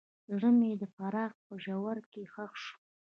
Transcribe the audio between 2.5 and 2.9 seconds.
شو.